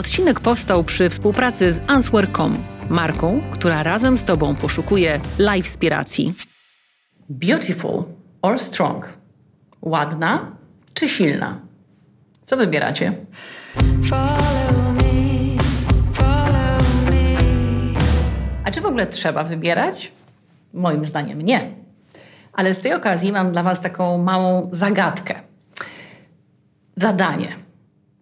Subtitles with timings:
[0.00, 2.54] Odcinek powstał przy współpracy z Answer.com,
[2.90, 6.34] marką, która razem z Tobą poszukuje live inspiracji.
[7.28, 8.04] Beautiful
[8.42, 9.12] or strong?
[9.82, 10.56] Ładna
[10.94, 11.60] czy silna?
[12.42, 13.12] Co wybieracie?
[18.64, 20.12] A czy w ogóle trzeba wybierać?
[20.72, 21.70] Moim zdaniem nie.
[22.52, 25.34] Ale z tej okazji mam dla Was taką małą zagadkę.
[26.96, 27.69] Zadanie.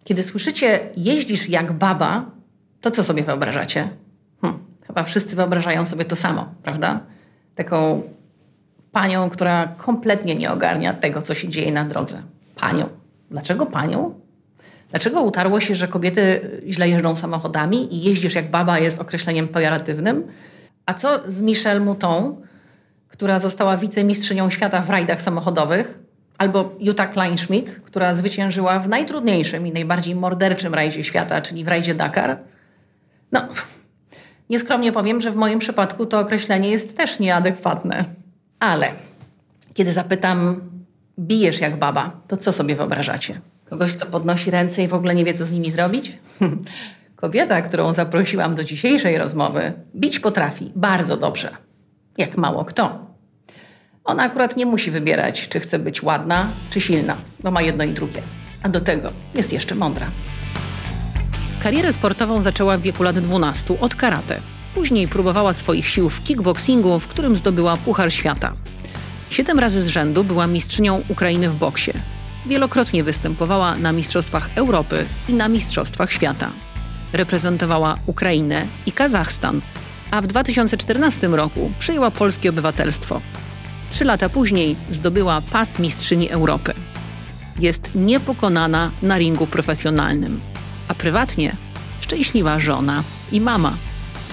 [0.09, 2.25] Kiedy słyszycie jeździsz jak baba,
[2.81, 3.89] to co sobie wyobrażacie?
[4.41, 6.99] Hm, chyba wszyscy wyobrażają sobie to samo, prawda?
[7.55, 8.01] Taką
[8.91, 12.21] panią, która kompletnie nie ogarnia tego, co się dzieje na drodze.
[12.55, 12.89] Panią.
[13.31, 14.19] Dlaczego panią?
[14.89, 20.23] Dlaczego utarło się, że kobiety źle jeżdżą samochodami i jeździsz jak baba jest określeniem pejoratywnym?
[20.85, 22.35] A co z Michelle Mouton,
[23.07, 25.99] która została wicemistrzynią świata w rajdach samochodowych?
[26.39, 31.95] Albo Jutta Kleinschmidt, która zwyciężyła w najtrudniejszym i najbardziej morderczym rajdzie świata, czyli w rajdzie
[31.95, 32.37] Dakar?
[33.31, 33.47] No,
[34.49, 38.05] nieskromnie powiem, że w moim przypadku to określenie jest też nieadekwatne.
[38.59, 38.87] Ale
[39.73, 40.61] kiedy zapytam,
[41.19, 43.41] bijesz jak baba, to co sobie wyobrażacie?
[43.69, 46.17] Kogoś, kto podnosi ręce i w ogóle nie wie, co z nimi zrobić?
[47.15, 51.49] Kobieta, którą zaprosiłam do dzisiejszej rozmowy, bić potrafi bardzo dobrze.
[52.17, 53.08] Jak mało kto.
[54.09, 57.93] Ona akurat nie musi wybierać, czy chce być ładna, czy silna, bo ma jedno i
[57.93, 58.21] drugie.
[58.63, 60.11] A do tego jest jeszcze mądra.
[61.63, 64.41] Karierę sportową zaczęła w wieku lat 12 od karate.
[64.75, 68.53] Później próbowała swoich sił w kickboxingu, w którym zdobyła Puchar Świata.
[69.29, 71.91] Siedem razy z rzędu była mistrzynią Ukrainy w boksie.
[72.45, 76.51] Wielokrotnie występowała na Mistrzostwach Europy i na Mistrzostwach Świata.
[77.13, 79.61] Reprezentowała Ukrainę i Kazachstan,
[80.11, 83.21] a w 2014 roku przyjęła polskie obywatelstwo.
[83.89, 86.73] Trzy lata później zdobyła pas mistrzyni Europy.
[87.59, 90.41] Jest niepokonana na ringu profesjonalnym,
[90.87, 91.55] a prywatnie
[92.01, 93.73] szczęśliwa żona i mama,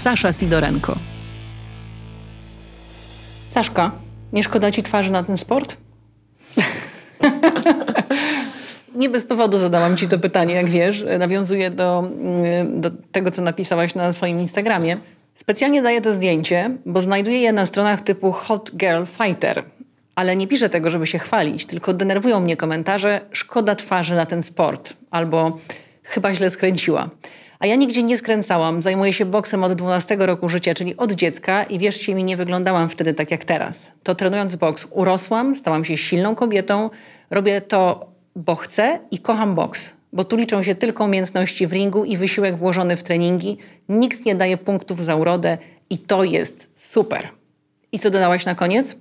[0.03, 0.99] Sasza Sidorenko.
[3.51, 3.91] Saszka,
[4.33, 5.77] nie szkoda ci twarzy na ten sport?
[8.95, 11.05] nie bez powodu zadałam ci to pytanie, jak wiesz.
[11.19, 14.97] Nawiązuję do, mm, do tego, co napisałaś na swoim Instagramie.
[15.37, 19.63] Specjalnie daję to zdjęcie, bo znajduję je na stronach typu Hot Girl Fighter.
[20.15, 24.43] Ale nie piszę tego, żeby się chwalić, tylko denerwują mnie komentarze szkoda twarzy na ten
[24.43, 25.59] sport albo
[26.03, 27.09] chyba źle skręciła.
[27.59, 28.83] A ja nigdzie nie skręcałam.
[28.83, 32.89] Zajmuję się boksem od 12 roku życia, czyli od dziecka i wierzcie mi, nie wyglądałam
[32.89, 33.91] wtedy tak jak teraz.
[34.03, 36.91] To trenując boks urosłam, stałam się silną kobietą.
[37.31, 39.96] Robię to, bo chcę i kocham boks.
[40.13, 43.59] Bo tu liczą się tylko umiejętności w ringu i wysiłek włożony w treningi.
[43.89, 45.59] Nikt nie daje punktów za urodę
[45.91, 47.29] i to jest super.
[47.93, 48.97] I co dodałaś na koniec?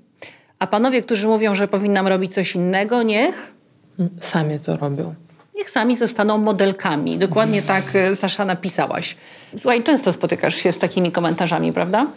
[0.59, 3.53] A panowie, którzy mówią, że powinnam robić coś innego, niech
[4.19, 5.13] sami to robią.
[5.55, 7.17] Niech sami zostaną modelkami.
[7.17, 9.16] Dokładnie tak, e, Sasza, napisałaś.
[9.55, 12.07] Słuchaj, często spotykasz się z takimi komentarzami, prawda?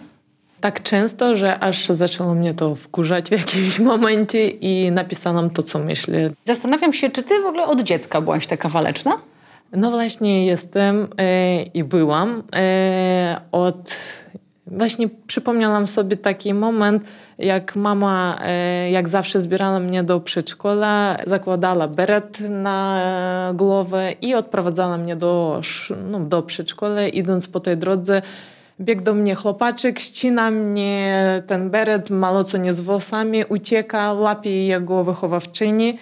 [0.61, 5.79] Tak często, że aż zaczęło mnie to wkurzać w jakimś momencie i napisałam to, co
[5.79, 6.31] myślę.
[6.45, 9.19] Zastanawiam się, czy ty w ogóle od dziecka byłaś taka waleczna?
[9.73, 12.43] No właśnie jestem e, i byłam.
[12.55, 13.95] E, od
[14.71, 17.03] Właśnie przypomniałam sobie taki moment,
[17.39, 23.01] jak mama, e, jak zawsze zbierała mnie do przedszkola, zakładała beret na
[23.55, 25.61] głowę i odprowadzała mnie do,
[26.11, 27.07] no, do przedszkola.
[27.07, 28.23] Idąc po tej drodze,
[28.81, 34.67] biegł do mnie chłopaczek, ścina mnie ten beret, mało co nie z włosami, ucieka, łapie
[34.67, 35.99] jego wychowawczyni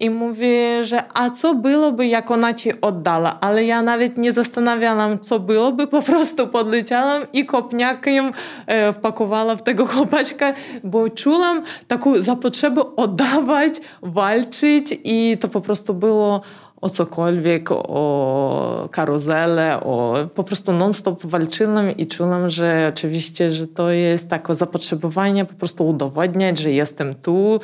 [0.00, 3.38] i mówi, że a co byłoby, jak ona ci oddała?
[3.40, 8.32] Ale ja nawet nie zastanawiałam, co byłoby, po prostu podleciałam i kopniakiem
[8.66, 10.52] e, wpakowała w tego chłopaczka,
[10.84, 16.40] bo czułam taką zapotrzebę oddawać, walczyć i to po prostu było
[16.84, 23.90] o cokolwiek, o karuzelę, o po prostu non-stop walczyłam i czułam, że oczywiście, że to
[23.90, 27.60] jest takie zapotrzebowanie, po prostu udowodniać, że jestem tu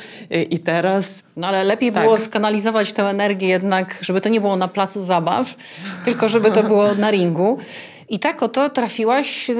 [0.50, 1.14] i teraz.
[1.36, 2.02] No ale lepiej tak.
[2.02, 5.54] było skanalizować tę energię jednak, żeby to nie było na placu zabaw,
[6.04, 7.58] tylko żeby to było na ringu.
[8.08, 9.54] I tak oto trafiłaś y,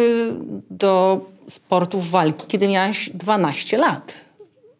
[0.70, 4.29] do sportów walki, kiedy miałaś 12 lat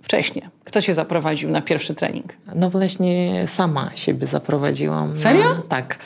[0.03, 0.45] wcześniej.
[0.65, 2.33] Kto cię zaprowadził na pierwszy trening?
[2.55, 5.17] No właśnie sama siebie zaprowadziłam.
[5.17, 5.45] Serio?
[5.45, 5.99] Na, tak.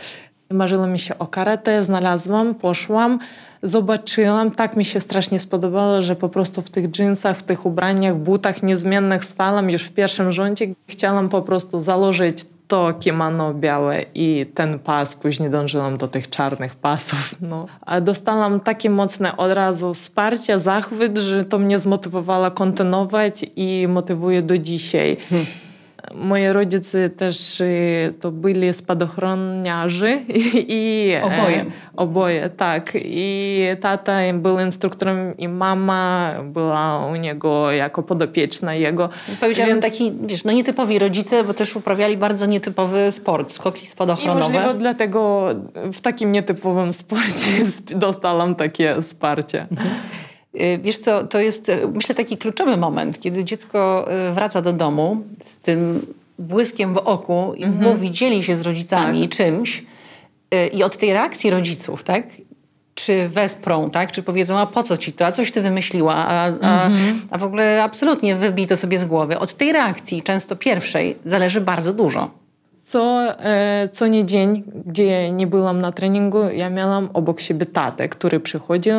[0.51, 3.19] Marzyło mi się o karate, znalazłam, poszłam,
[3.63, 8.17] zobaczyłam, tak mi się strasznie spodobało, że po prostu w tych dżinsach, w tych ubraniach,
[8.17, 10.67] butach niezmiennych stałam już w pierwszym rządzie.
[10.87, 16.75] Chciałam po prostu założyć to kimono białe i ten pas, później dążyłam do tych czarnych
[16.75, 17.35] pasów.
[17.41, 17.67] No.
[17.81, 24.43] A dostałam takie mocne od razu wsparcie, zachwyt, że to mnie zmotywowało kontynuować i motywuje
[24.43, 25.17] do dzisiaj.
[25.29, 25.47] Hmm.
[26.15, 27.63] Moi rodzice też
[28.21, 30.21] to byli spadochroniarzy
[30.55, 31.65] i oboje.
[31.97, 32.93] Oboje, tak.
[32.95, 39.09] I tata był instruktorem i mama była u niego jako podopieczna jego.
[39.41, 39.93] Powiedziałabym Więc...
[39.93, 44.41] taki, wiesz, no nietypowi rodzice, bo też uprawiali bardzo nietypowy sport, skoki spadochronowe.
[44.41, 45.49] I możliwe dlatego
[45.93, 47.47] w takim nietypowym sporcie
[47.97, 49.67] dostałam takie wsparcie.
[49.71, 49.89] Mhm.
[50.61, 54.73] Y, wiesz co, to jest y, myślę taki kluczowy moment, kiedy dziecko y, wraca do
[54.73, 56.07] domu z tym
[56.39, 57.93] błyskiem w oku i mhm.
[57.93, 59.37] mówi, dzieli się z rodzicami tak.
[59.37, 59.85] czymś
[60.73, 62.27] i od tej reakcji rodziców, tak?
[62.95, 64.13] Czy wesprą, tak?
[64.13, 67.21] Czy powiedzą, a po co ci to, a coś ty wymyśliła, a, a, mhm.
[67.31, 69.39] a w ogóle absolutnie wybij to sobie z głowy.
[69.39, 72.44] Od tej reakcji, często pierwszej, zależy bardzo dużo
[72.95, 78.09] co, e, co nie dzień, gdzie nie byłam na treningu, ja miałam obok siebie tatę,
[78.09, 78.95] który przychodził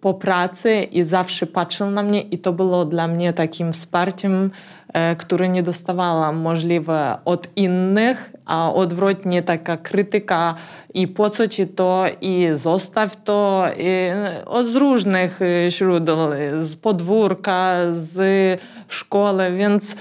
[0.00, 4.50] po pracy i zawsze patrzył na mnie i to było dla mnie takim wsparciem,
[4.92, 10.54] e, które nie dostawałam możliwe od innych, a odwrotnie taka krytyka
[10.94, 14.08] i po co ci to i zostaw to i
[14.46, 16.16] od z różnych źródeł,
[16.58, 19.94] z podwórka, z szkoły, więc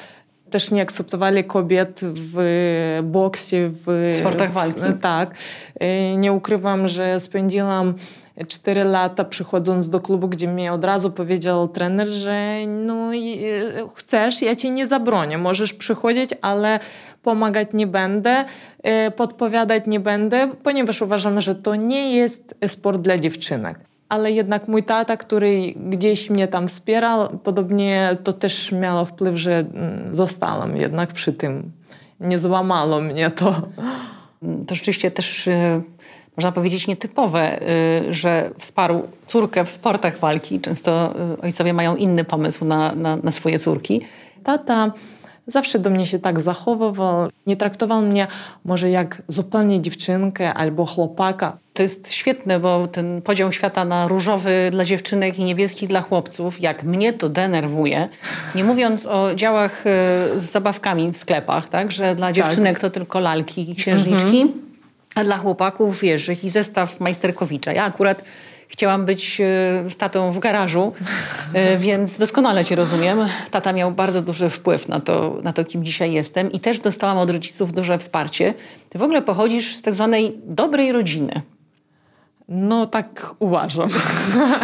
[0.49, 3.55] też nie akceptowali kobiet w boksie,
[3.85, 4.81] w sportach walki.
[5.01, 5.35] tak.
[5.79, 7.93] E, nie ukrywam, że spędziłam
[8.47, 13.17] 4 lata przychodząc do klubu, gdzie mi od razu powiedział trener, że no e,
[13.95, 16.79] chcesz, ja ci nie zabronię, możesz przychodzić, ale
[17.23, 18.45] pomagać nie będę,
[18.83, 24.67] e, podpowiadać nie będę, ponieważ uważam, że to nie jest sport dla dziewczynek ale jednak
[24.67, 30.77] mój tata, który gdzieś mnie tam wspierał, podobnie to też miało wpływ, że mm, zostałam
[30.77, 31.71] jednak przy tym.
[32.19, 33.61] Nie złamało mnie to.
[34.67, 35.81] To rzeczywiście też y,
[36.37, 37.61] można powiedzieć nietypowe,
[38.09, 40.59] y, że wsparł córkę w sportach walki.
[40.59, 44.01] Często y, ojcowie mają inny pomysł na, na, na swoje córki.
[44.43, 44.91] Tata
[45.51, 47.29] zawsze do mnie się tak zachowywał.
[47.47, 48.27] Nie traktował mnie
[48.65, 51.57] może jak zupełnie dziewczynkę albo chłopaka.
[51.73, 56.61] To jest świetne, bo ten podział świata na różowy dla dziewczynek i niebieski dla chłopców,
[56.61, 58.09] jak mnie to denerwuje.
[58.55, 59.89] Nie mówiąc o działach e,
[60.39, 61.91] z zabawkami w sklepach, tak?
[61.91, 62.35] że dla tak.
[62.35, 62.81] dziewczynek tak.
[62.81, 64.61] to tylko lalki i księżniczki, mhm.
[65.15, 67.73] a dla chłopaków, wiesz, i zestaw majsterkowicza.
[67.73, 68.23] Ja akurat
[68.69, 69.37] chciałam być
[69.87, 70.93] z e, tatą w garażu,
[71.53, 73.19] e, więc doskonale cię rozumiem.
[73.51, 77.17] Tata miał bardzo duży wpływ na to, na to, kim dzisiaj jestem i też dostałam
[77.17, 78.53] od rodziców duże wsparcie.
[78.89, 81.41] Ty w ogóle pochodzisz z tak zwanej dobrej rodziny.
[82.49, 83.89] No tak uważam.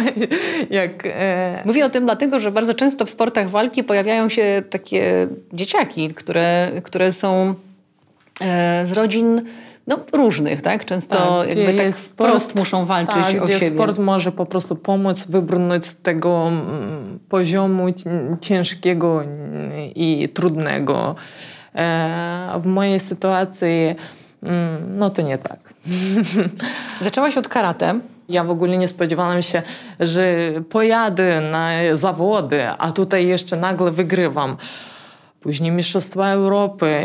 [0.70, 1.62] Jak, e...
[1.64, 6.70] Mówię o tym dlatego, że bardzo często w sportach walki pojawiają się takie dzieciaki, które,
[6.84, 7.54] które są
[8.40, 9.42] e, z rodzin
[9.86, 10.84] no, różnych, tak?
[10.84, 13.76] Często tak, jakby tak wprost sport, muszą walczyć tak, o gdzie siebie.
[13.76, 17.86] sport może po prostu pomóc wybrnąć z tego mm, poziomu
[18.40, 19.22] ciężkiego
[19.94, 21.14] i trudnego.
[21.74, 23.94] E, w mojej sytuacji
[24.42, 25.74] mm, no to nie tak.
[27.02, 28.00] Zaczęłaś od karate.
[28.28, 29.62] Ja w ogóle nie spodziewałam się,
[30.00, 34.56] że pojadę na zawody, a tutaj jeszcze nagle wygrywam.
[35.40, 37.02] Później Mistrzostwa Europy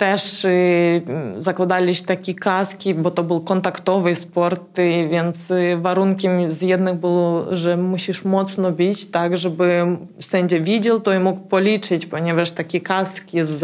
[0.00, 1.02] też y,
[1.38, 7.56] zakładaliśmy takie kaski, bo to był kontaktowy sport, y, więc y, warunkiem z jednych było,
[7.56, 13.44] że musisz mocno bić, tak, żeby sędzia widział to i mógł policzyć, ponieważ takie kaski
[13.44, 13.58] z,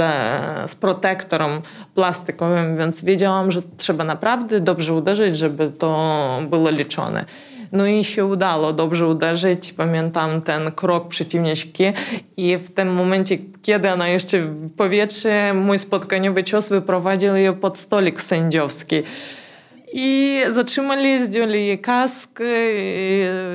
[0.70, 1.50] z protektorem
[1.94, 6.18] plastikowym, więc wiedziałam, że trzeba naprawdę dobrze uderzyć, żeby to
[6.50, 7.24] było liczone.
[7.76, 9.72] No i się udało dobrze uderzyć.
[9.72, 11.84] Pamiętam ten krok przeciwniczki
[12.36, 17.78] i w tym momencie, kiedy ona jeszcze w powietrze, mój spotkaniowy cios wyprowadził ją pod
[17.78, 19.02] stolik sędziowski.
[19.92, 22.40] I zatrzymali, zdjęli jej kask,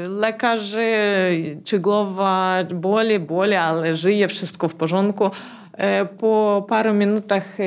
[0.08, 1.30] lekarze,
[1.63, 5.32] czy głowa boli, boli, ale żyje, wszystko w porządku.
[6.18, 7.58] Po paru minutach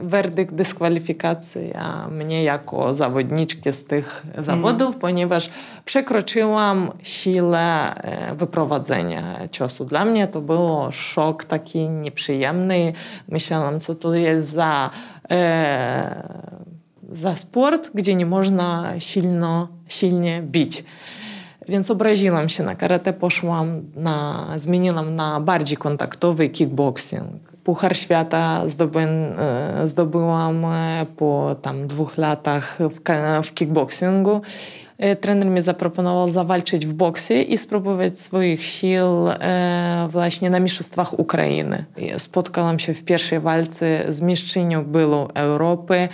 [0.00, 5.00] werdykt dyskwalifikacja mnie jako zawodniczki z tych zawodów, mm.
[5.00, 5.50] ponieważ
[5.84, 7.94] przekroczyłam siłę
[8.36, 9.84] wyprowadzenia ciosu.
[9.84, 12.92] Dla mnie to był szok taki nieprzyjemny.
[13.28, 14.90] Myślałam, co to jest za,
[17.12, 20.84] za sport, gdzie nie można silno, silnie bić.
[21.68, 27.56] Więc obraziłam się na karate, poszłam na, zmieniłam na bardziej kontaktowy kickboxing.
[27.64, 29.10] Puchar świata zdobyłem,
[29.84, 30.66] zdobyłam
[31.16, 33.00] po tam dwóch latach w,
[33.46, 34.40] w kickboxingu.
[35.20, 39.04] Trener mi zaproponował zawalczyć w boksie i spróbować swoich sił
[40.08, 41.84] właśnie na Mistrzostwach Ukrainy.
[42.16, 46.08] Spotkałam się w pierwszej walce z mistrzynią byłą Europy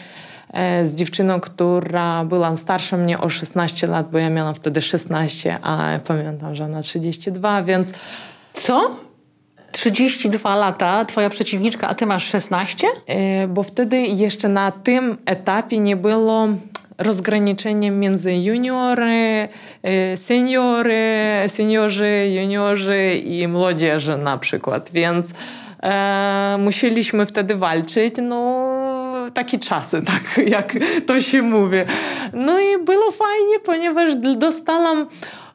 [0.83, 5.99] z dziewczyną, która była starsza mnie o 16 lat, bo ja miałam wtedy 16, a
[6.07, 7.93] pamiętam, że ona 32, więc...
[8.53, 8.97] Co?
[9.73, 12.87] 32 lata, twoja przeciwniczka, a ty masz 16?
[13.07, 16.49] E, bo wtedy jeszcze na tym etapie nie było
[16.99, 19.49] rozgraniczenia między juniory,
[19.83, 21.05] e, seniory,
[21.49, 24.91] seniorzy, juniorzy i młodzieży na przykład.
[24.93, 25.31] Więc
[25.83, 28.15] e, musieliśmy wtedy walczyć.
[28.23, 28.72] No,
[29.31, 30.75] takie czasy, tak jak
[31.07, 31.79] to się mówi.
[32.33, 35.07] No i było fajnie, ponieważ dostałam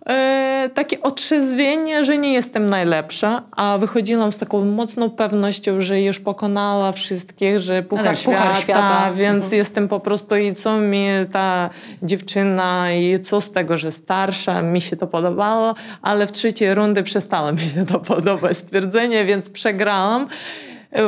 [0.09, 6.19] e, takie otrzeźwienie, że nie jestem najlepsza, a wychodziłam z taką mocną pewnością, że już
[6.19, 9.57] pokonała wszystkich, że puchar, no tak, świata, puchar świata, więc mhm.
[9.57, 11.69] jestem po prostu i co mi ta
[12.03, 17.03] dziewczyna i co z tego, że starsza, mi się to podobało, ale w trzeciej rundy
[17.03, 20.27] przestało mi się to podobać stwierdzenie, więc przegrałam.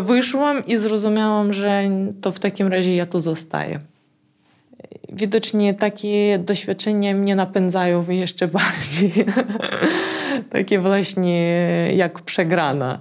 [0.01, 1.83] Wyszłam i zrozumiałam, że
[2.21, 3.79] to w takim razie ja tu zostaję.
[5.13, 9.13] Widocznie takie doświadczenia mnie napędzają jeszcze bardziej.
[10.50, 11.41] takie właśnie
[11.95, 13.00] jak przegrana.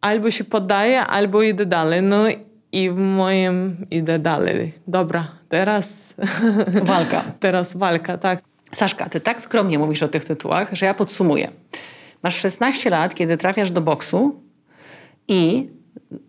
[0.00, 2.02] Albo się poddaję, albo idę dalej.
[2.02, 2.24] No
[2.72, 4.72] i w moim idę dalej.
[4.86, 6.14] Dobra, teraz...
[6.82, 7.24] Walka.
[7.40, 8.42] teraz walka, tak.
[8.74, 11.50] Saszka, ty tak skromnie mówisz o tych tytułach, że ja podsumuję.
[12.22, 14.42] Masz 16 lat, kiedy trafiasz do boksu
[15.28, 15.68] i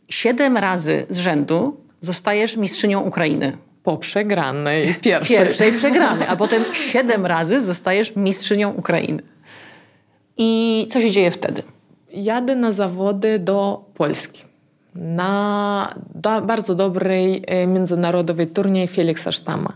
[0.09, 3.57] siedem razy z rzędu zostajesz mistrzynią Ukrainy.
[3.83, 5.37] Po przegranej pierwszej.
[5.37, 9.21] Pierwszej przegranej, a potem siedem razy zostajesz mistrzynią Ukrainy.
[10.37, 11.63] I co się dzieje wtedy?
[12.13, 14.43] Jadę na zawody do Polski.
[14.95, 19.73] Na do, bardzo dobrej e, międzynarodowej turniej Felixa Sztama.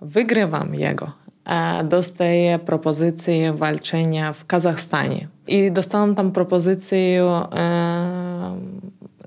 [0.00, 1.12] Wygrywam jego.
[1.44, 5.28] E, dostaję propozycję walczenia w Kazachstanie.
[5.46, 8.56] I dostałam tam propozycję e,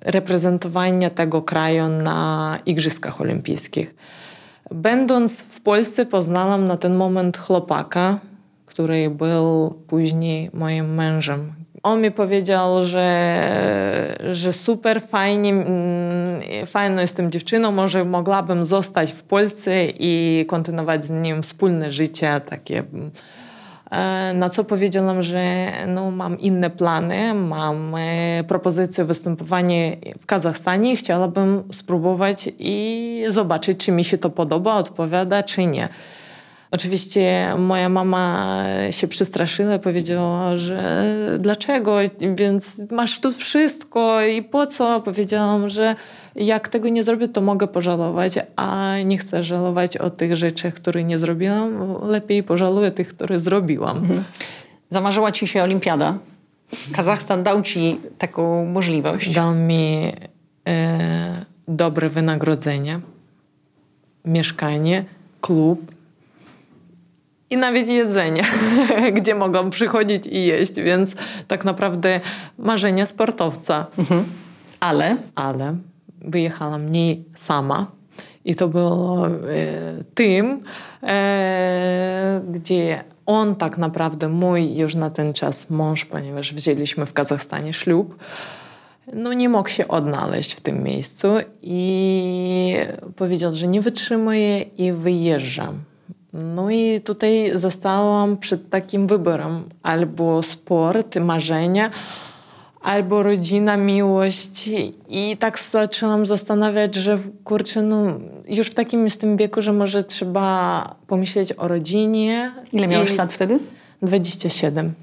[0.05, 3.95] reprezentowania tego kraju na Igrzyskach Olimpijskich.
[4.71, 8.19] Będąc w Polsce, poznałam na ten moment chłopaka,
[8.65, 11.53] który był później moim mężem.
[11.83, 19.23] On mi powiedział, że, że super, fajnie, mm, fajno jestem dziewczyną, może mogłabym zostać w
[19.23, 23.42] Polsce i kontynuować z nim wspólne życie, takie E,
[24.33, 30.95] na co powiedziałam, że no, mam inne plany, mam e, propozycję występowania w Kazachstanie i
[30.95, 35.89] chciałabym spróbować i zobaczyć, czy mi się to podoba, odpowiada, czy nie.
[36.71, 41.05] Oczywiście moja mama się przestraszyła, powiedziała, że
[41.39, 41.97] dlaczego,
[42.35, 45.01] więc masz tu wszystko i po co?
[45.01, 45.95] Powiedziałam, że
[46.35, 51.03] jak tego nie zrobię, to mogę pożałować, a nie chcę żałować o tych rzeczach, które
[51.03, 51.97] nie zrobiłam.
[52.03, 53.97] Lepiej pożaluję tych, które zrobiłam.
[53.97, 54.23] Mhm.
[54.89, 56.17] Zamarzyła ci się olimpiada.
[56.93, 59.33] Kazachstan dał ci taką możliwość.
[59.33, 60.11] Dał mi
[60.67, 62.99] e, dobre wynagrodzenie,
[64.25, 65.05] mieszkanie,
[65.41, 65.93] klub,
[67.49, 68.43] i nawet jedzenie,
[69.17, 71.15] gdzie mogą przychodzić i jeść, więc
[71.47, 72.19] tak naprawdę
[72.57, 73.85] marzenie sportowca.
[73.97, 74.23] Mhm.
[74.79, 75.17] Ale?
[75.35, 75.75] Ale
[76.23, 77.91] wyjechałam nie sama.
[78.45, 79.31] I to było e,
[80.13, 80.63] tym,
[81.03, 87.73] e, gdzie on tak naprawdę, mój już na ten czas mąż, ponieważ wzięliśmy w Kazachstanie
[87.73, 88.17] ślub,
[89.13, 91.27] no nie mógł się odnaleźć w tym miejscu
[91.61, 92.75] i
[93.15, 95.79] powiedział, że nie wytrzymuje i wyjeżdżam.
[96.33, 101.89] No i tutaj zostałam przed takim wyborem albo sport, marzenia,
[102.83, 104.69] albo rodzina, miłość.
[105.09, 110.95] I tak zaczęłam zastanawiać, że kurczę, no już w takim jestem wieku, że może trzeba
[111.07, 112.51] pomyśleć o rodzinie.
[112.73, 113.15] Ile miałeś I...
[113.15, 113.59] lat wtedy?
[114.01, 114.93] 27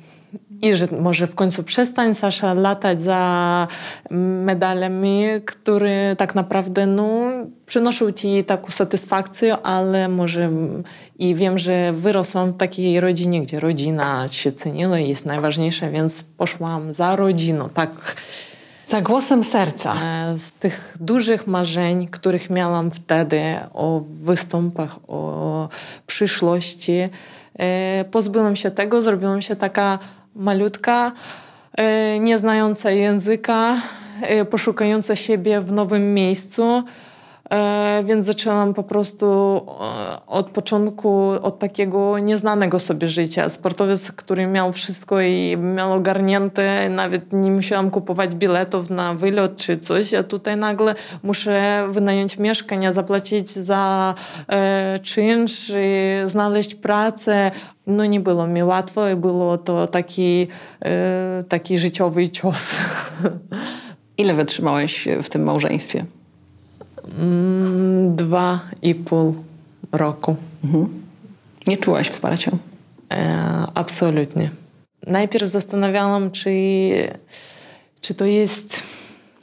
[0.63, 3.69] i że może w końcu przestań Sasza latać za
[4.45, 7.21] medalami, które tak naprawdę no,
[7.67, 10.51] przynoszą ci taką satysfakcję, ale może
[11.21, 16.23] i wiem, że wyrosłam w takiej rodzinie, gdzie rodzina się ceniła i jest najważniejsza, więc
[16.23, 18.17] poszłam za rodziną, tak.
[18.87, 19.95] Za głosem serca.
[20.05, 25.69] E, z tych dużych marzeń, których miałam wtedy o występach, o
[26.07, 27.09] przyszłości,
[27.59, 29.99] e, pozbyłam się tego, zrobiłam się taka
[30.35, 31.13] malutka,
[31.79, 33.77] e, nie znająca języka,
[34.51, 36.85] poszukająca siebie w nowym miejscu.
[37.53, 39.27] E, więc zaczęłam po prostu
[40.27, 43.49] od początku, od takiego nieznanego sobie życia.
[43.49, 49.79] Sportowiec, który miał wszystko i miał ogarnięte, nawet nie musiałam kupować biletów na wylot czy
[49.79, 54.15] coś, a tutaj nagle muszę wynająć mieszkanie, zapłacić za
[54.49, 55.73] e, czynsz,
[56.25, 57.51] znaleźć pracę.
[57.87, 60.47] No nie było mi łatwo i było to taki,
[60.85, 62.71] e, taki życiowy cios.
[64.19, 66.05] Ile wytrzymałeś w tym małżeństwie?
[67.19, 69.35] Mm, dwa i pół
[69.93, 70.37] roku.
[70.65, 71.03] Mhm.
[71.67, 72.51] Nie czułaś wsparcia?
[73.13, 74.51] E, absolutnie.
[75.07, 76.51] Najpierw zastanawiałam, czy,
[78.01, 78.83] czy to jest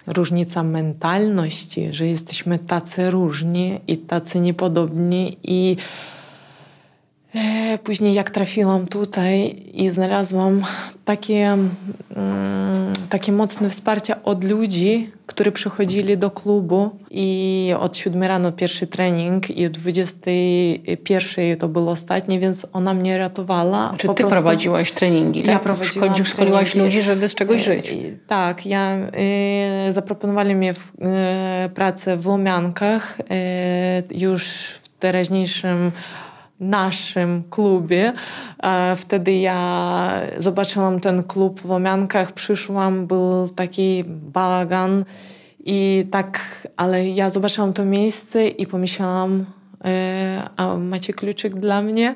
[0.07, 5.77] różnica mentalności, że jesteśmy tacy różni i tacy niepodobni i
[7.35, 10.63] e, Później jak trafiłam tutaj i znalazłam
[11.05, 18.51] takie, mm, takie mocne wsparcie od ludzi, którzy przychodzili do klubu i od 7 rano
[18.51, 23.93] pierwszy trening i o 21 to był ostatni, więc ona mnie ratowała.
[23.97, 24.29] Czy ty prostu...
[24.29, 25.53] prowadziłaś treningi, tak?
[25.53, 27.93] Ja prowadziłam Szkodził, Szkoliłaś ludzi, żeby z czegoś żyć.
[28.27, 28.97] Tak, ja
[29.89, 30.79] y, zaproponowali mi w,
[31.65, 33.23] y, pracę w Lomiankach y,
[34.19, 34.47] już
[34.83, 35.91] w teraźniejszym
[36.59, 38.13] naszym klubie.
[38.95, 45.05] Wtedy ja zobaczyłam ten klub w Łomiankach, przyszłam, był taki bałagan
[45.69, 46.39] i tak,
[46.77, 49.45] ale ja zobaczyłam to miejsce i pomyślałam,
[49.85, 52.15] e, a macie kluczyk dla mnie?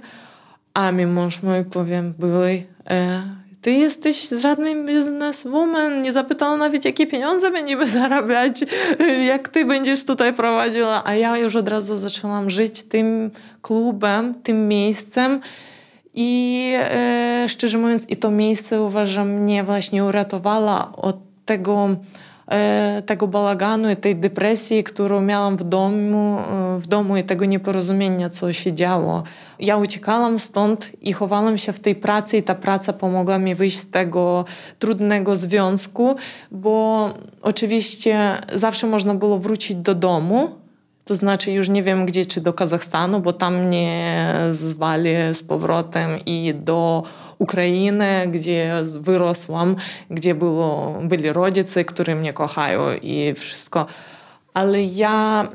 [0.74, 3.22] A mi mąż mój, powiem, były, e,
[3.62, 8.66] ty jesteś żadnym bizneswoman, nie zapytała nawet, jakie pieniądze będziemy zarabiać,
[9.32, 11.04] jak ty będziesz tutaj prowadziła.
[11.06, 15.42] A ja już od razu zaczęłam żyć tym klubem, tym miejscem.
[16.14, 21.90] I e, szczerze mówiąc, i to miejsce uważam mnie właśnie uratowało od tego
[23.06, 28.30] tego bałaganu i tej depresji, którą miałam w domu, e, w domu i tego nieporozumienia,
[28.30, 29.24] co się działo.
[29.60, 33.80] Ja uciekałam stąd i chowałam się w tej pracy i ta praca pomogła mi wyjść
[33.80, 34.46] z tego
[34.80, 36.16] trudnego związku,
[36.52, 37.10] bo
[37.42, 40.50] oczywiście zawsze można było wrócić do domu,
[41.06, 44.16] to znaczy już nie wiem gdzie, czy do Kazachstanu, bo tam mnie
[44.52, 47.04] zwali z powrotem i do
[47.42, 49.76] Ukrainy, gdzie wyrosłam,
[50.10, 53.86] gdzie było, byli rodzice, którzy mnie kochają i wszystko.
[54.54, 55.48] Ale ja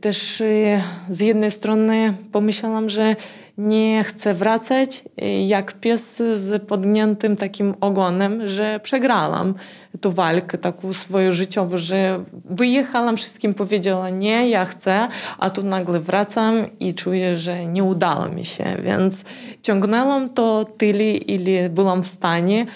[0.00, 3.16] też y, z jednej strony pomyślałam, że
[3.58, 5.04] nie chcę wracać
[5.46, 9.54] jak pies z podniętym takim ogonem, że przegrałam
[10.00, 16.00] tę walkę taką swoją życiową, że wyjechałam, wszystkim powiedziała nie, ja chcę, a tu nagle
[16.00, 19.24] wracam i czuję, że nie udało mi się, więc
[19.62, 22.66] ciągnęłam to tyle, ile byłam w stanie,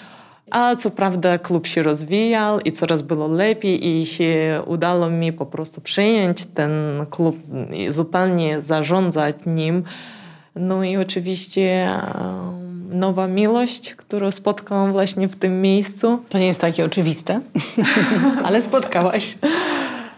[0.51, 5.45] a co prawda klub się rozwijał i coraz było lepiej i się udało mi po
[5.45, 6.71] prostu przyjąć ten
[7.09, 7.37] klub
[7.73, 9.83] i zupełnie zarządzać nim.
[10.55, 11.89] No i oczywiście
[12.89, 16.19] nowa miłość, którą spotkałam właśnie w tym miejscu.
[16.29, 17.41] To nie jest takie oczywiste,
[18.45, 19.37] ale spotkałaś.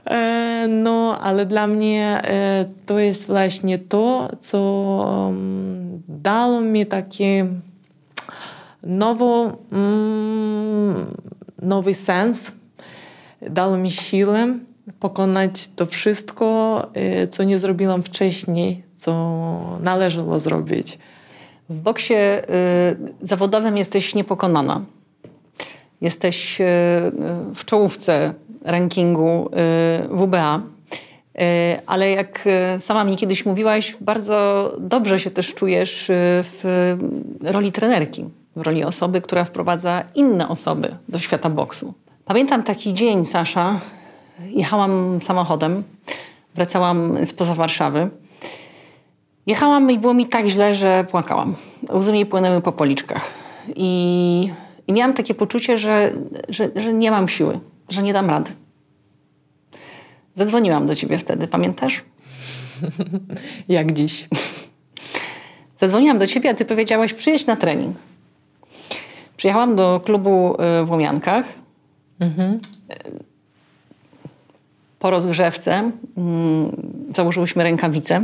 [0.06, 5.34] E, no, ale dla mnie e, to jest właśnie to, co
[6.08, 7.44] dało mi taki
[8.88, 11.06] nowo, mm,
[11.62, 12.52] nowy sens,
[13.42, 14.60] dało mi siłę
[15.00, 20.98] pokonać to wszystko, e, co nie zrobiłam wcześniej, co należało zrobić.
[21.70, 22.38] W boksie y,
[23.22, 24.82] zawodowym jesteś niepokonana.
[26.02, 26.66] Jesteś y,
[27.56, 29.50] w czołówce rankingu
[30.12, 30.58] y, WBA.
[30.58, 31.42] Y,
[31.86, 32.48] ale jak
[32.78, 36.06] y, sama mi kiedyś mówiłaś, bardzo dobrze się też czujesz
[36.44, 36.96] w
[37.42, 38.26] roli trenerki,
[38.58, 41.94] w roli osoby, która wprowadza inne osoby do świata boksu.
[42.26, 43.80] Pamiętam taki dzień, Sasza.
[44.50, 45.84] Jechałam samochodem,
[46.56, 48.10] wracałam spoza Warszawy.
[49.46, 51.56] Jechałam i było mi tak źle, że płakałam.
[51.94, 53.32] Łzy mi płynęły po policzkach.
[53.76, 54.52] I,
[54.88, 56.12] i miałam takie poczucie, że,
[56.50, 57.60] że, że nie mam siły,
[57.92, 58.52] że nie dam rady.
[60.36, 62.04] Zadzwoniłam do ciebie wtedy, pamiętasz?
[63.70, 64.28] Jak dziś.
[65.78, 67.98] Zadzwoniłam do ciebie, a ty powiedziałaś, przyjedź na trening.
[69.38, 71.46] Przyjechałam do klubu y, w Łomiankach.
[72.20, 72.60] Mhm.
[75.00, 76.72] Po rozgrzewce mm,
[77.16, 78.24] założyłyśmy rękawice.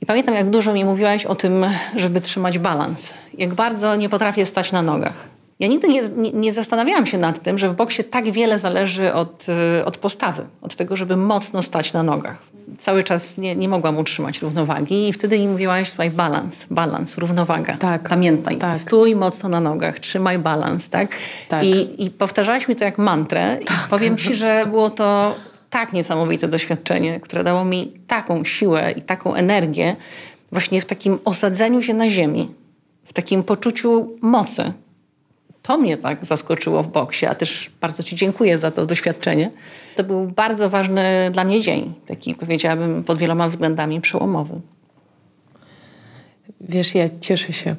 [0.00, 3.14] I pamiętam, jak dużo mi mówiłaś o tym, żeby trzymać balans.
[3.38, 5.37] Jak bardzo nie potrafię stać na nogach.
[5.60, 9.12] Ja nigdy nie, nie, nie, zastanawiałam się nad tym, że w boksie tak wiele zależy
[9.12, 9.46] od,
[9.80, 12.36] y, od postawy, od tego, żeby mocno stać na nogach.
[12.78, 17.76] Cały czas nie, nie mogłam utrzymać równowagi i wtedy mi mówiłaś, słuchaj, balans, balans, równowaga.
[17.76, 18.78] Tak, Pamiętaj, tak.
[18.78, 21.08] stój mocno na nogach, trzymaj balans, tak?
[21.48, 21.64] tak.
[21.64, 23.86] I, I powtarzałaś mi to jak mantrę tak.
[23.86, 25.34] i powiem ci, że było to
[25.70, 29.96] tak niesamowite doświadczenie, które dało mi taką siłę i taką energię
[30.52, 32.50] właśnie w takim osadzeniu się na ziemi,
[33.04, 34.72] w takim poczuciu mocy.
[35.68, 39.50] To mnie tak zaskoczyło w boksie, a też bardzo Ci dziękuję za to doświadczenie.
[39.96, 44.60] To był bardzo ważny dla mnie dzień, taki powiedziałabym pod wieloma względami przełomowy.
[46.60, 47.76] Wiesz, ja cieszę się.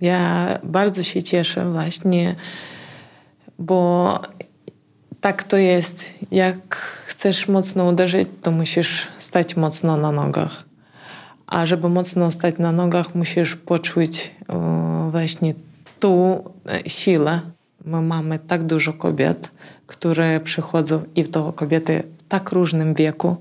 [0.00, 2.34] Ja bardzo się cieszę właśnie,
[3.58, 4.18] bo
[5.20, 6.04] tak to jest.
[6.30, 10.64] Jak chcesz mocno uderzyć, to musisz stać mocno na nogach.
[11.46, 14.30] A żeby mocno stać na nogach, musisz poczuć
[15.10, 15.54] właśnie
[16.00, 17.40] tą e, siłę.
[17.84, 19.50] My mamy tak dużo kobiet,
[19.86, 23.36] które przychodzą i to kobiety w tak różnym wieku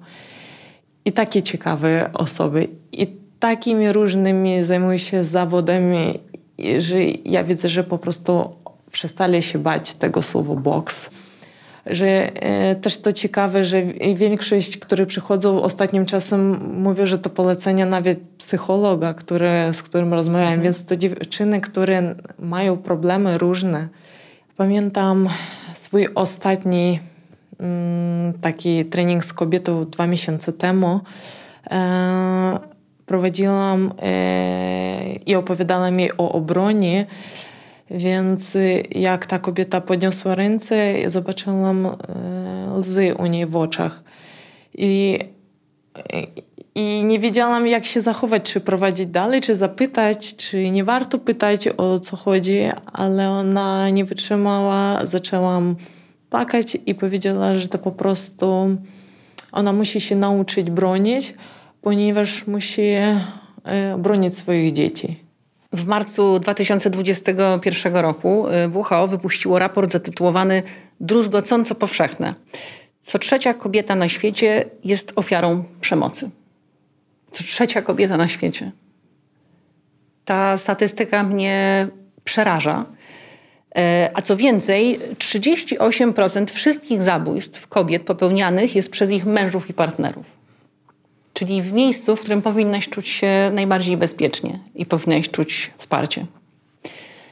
[1.05, 3.07] i takie ciekawe osoby i
[3.39, 6.19] takimi różnymi zajmują się zawodami,
[6.79, 8.49] że ja widzę, że po prostu
[8.91, 11.09] przestali się bać tego słowa boks
[11.89, 13.83] że e, też to ciekawe, że
[14.15, 20.53] większość, które przychodzą ostatnim czasem mówią, że to polecenia nawet psychologa, które, z którym rozmawiałem,
[20.53, 20.63] mhm.
[20.63, 23.87] więc to dziewczyny, które mają problemy różne.
[24.57, 25.29] Pamiętam
[25.73, 26.99] swój ostatni
[27.59, 30.99] mm, taki trening z kobietą dwa miesiące temu.
[31.71, 32.59] E,
[33.05, 37.05] prowadziłam e, i opowiadałam jej o obronie
[37.91, 41.95] więc y, jak ta kobieta podniosła ręce, zobaczyłam e,
[42.77, 44.03] łzy u niej w oczach.
[44.73, 45.19] I,
[46.75, 51.67] I nie wiedziałam, jak się zachować, czy prowadzić dalej, czy zapytać, czy nie warto pytać
[51.77, 52.59] o co chodzi,
[52.93, 55.05] ale ona nie wytrzymała.
[55.05, 55.75] Zaczęłam
[56.29, 58.77] płakać i powiedziała, że to po prostu
[59.51, 61.33] ona musi się nauczyć bronić,
[61.81, 65.28] ponieważ musi e, bronić swoich dzieci.
[65.71, 70.63] W marcu 2021 roku y, WHO wypuściło raport zatytułowany
[70.99, 72.33] Druzgocąco powszechne.
[73.01, 76.29] Co trzecia kobieta na świecie jest ofiarą przemocy.
[77.31, 78.71] Co trzecia kobieta na świecie.
[80.25, 81.87] Ta statystyka mnie
[82.23, 82.85] przeraża.
[83.77, 90.38] E, a co więcej, 38% wszystkich zabójstw kobiet popełnianych jest przez ich mężów i partnerów
[91.39, 96.25] czyli w miejscu, w którym powinnaś czuć się najbardziej bezpiecznie i powinnaś czuć wsparcie.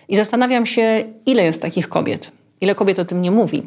[0.09, 3.63] I zastanawiam się, ile jest takich kobiet, ile kobiet o tym nie mówi.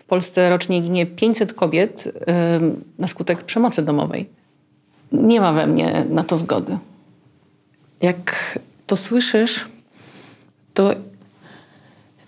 [0.00, 2.12] W Polsce rocznie ginie 500 kobiet yy,
[2.98, 4.28] na skutek przemocy domowej.
[5.12, 6.78] Nie ma we mnie na to zgody.
[8.02, 9.68] Jak to słyszysz,
[10.74, 10.90] to,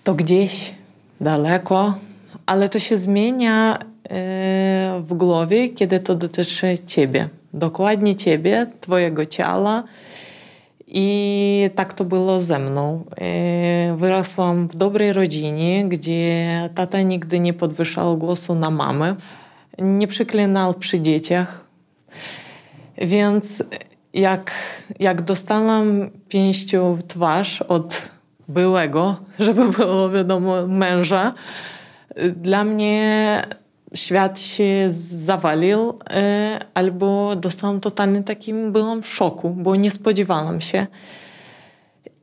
[0.04, 0.74] to gdzieś
[1.20, 1.94] daleko,
[2.46, 4.10] ale to się zmienia yy,
[5.02, 9.82] w głowie, kiedy to dotyczy ciebie dokładnie ciebie, twojego ciała.
[10.94, 13.04] I tak to było ze mną.
[13.20, 19.16] E, wyrosłam w dobrej rodzinie, gdzie tata nigdy nie podwyższał głosu na mamę,
[19.78, 21.66] nie przyklinał przy dzieciach.
[22.98, 23.62] Więc
[24.14, 24.52] jak,
[24.98, 28.02] jak dostałam pięścią w twarz od
[28.48, 31.34] byłego, żeby było wiadomo, męża,
[32.36, 33.42] dla mnie
[33.94, 40.86] świat się zawalił, e, albo dostałam totalnie takim, byłam w szoku, bo nie spodziewałam się.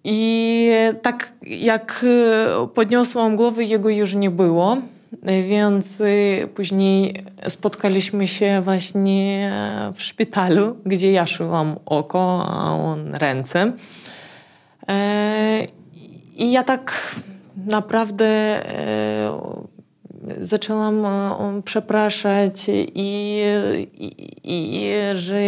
[0.04, 4.78] I tak jak e, podniosłam głowę, jego już nie było,
[5.24, 5.98] e, więc
[6.56, 9.52] później spotkaliśmy się właśnie
[9.96, 13.72] w szpitalu, gdzie ja szyłam oko, a on ręce.
[16.36, 17.16] I ja tak
[17.66, 18.60] naprawdę
[20.42, 23.42] zaczęłam e, przepraszać i,
[23.98, 24.12] i,
[24.44, 25.42] i, że,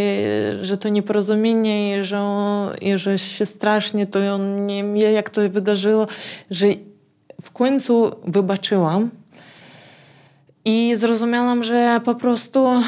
[0.62, 2.22] że to nieporozumienie i że,
[2.82, 6.08] i że się strasznie to on nie wie, jak to wydarzyło,
[6.50, 6.68] że
[7.42, 9.10] w końcu wybaczyłam
[10.66, 12.82] i zrozumiałam, że po prostu e,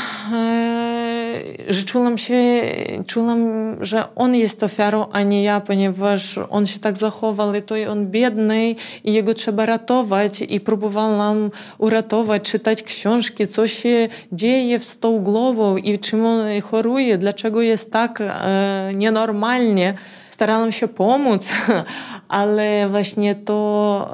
[1.68, 2.62] że czułam się,
[3.08, 7.76] czułam, że on jest ofiarą, a nie ja, ponieważ on się tak zachował i to
[7.90, 10.42] on biedny i jego trzeba ratować.
[10.42, 17.18] I próbowałam uratować, czytać książki, co się dzieje z tą głową i czym on choruje,
[17.18, 19.94] dlaczego jest tak e, nienormalnie.
[20.30, 21.48] Starałam się pomóc,
[22.28, 24.10] ale właśnie to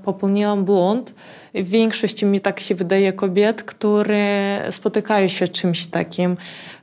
[0.00, 1.14] e, popełniłam błąd
[1.54, 6.36] w większości mi tak się wydaje kobiet, które spotykają się czymś takim,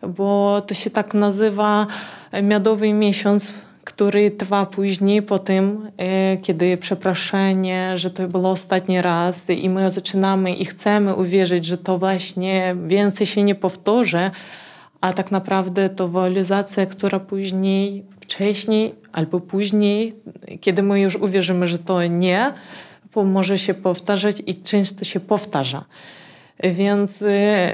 [0.07, 1.87] bo to się tak nazywa
[2.43, 3.53] miodowy miesiąc,
[3.83, 9.89] który trwa później po tym, e, kiedy przeproszenie, że to było ostatni raz i my
[9.89, 14.31] zaczynamy i chcemy uwierzyć, że to właśnie więcej się nie powtórzy,
[15.01, 20.13] a tak naprawdę to woluzacja, która później, wcześniej albo później,
[20.61, 22.53] kiedy my już uwierzymy, że to nie,
[23.15, 25.85] może się powtarzać i często się powtarza.
[26.63, 27.71] Więc e,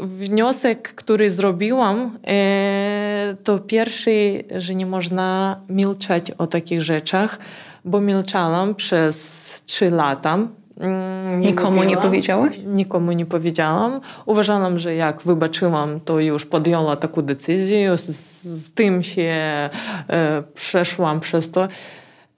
[0.00, 7.38] wniosek, który zrobiłam, e, to pierwszy, że nie można milczeć o takich rzeczach,
[7.84, 10.38] bo milczałam przez trzy lata.
[10.80, 11.88] Mm, nie Nikomu mówiłam.
[11.88, 12.52] nie powiedziałaś?
[12.66, 14.00] Nikomu nie powiedziałam.
[14.26, 18.06] Uważałam, że jak wybaczyłam, to już podjęła taką decyzję, z,
[18.44, 19.70] z tym się e,
[20.54, 21.68] przeszłam przez to.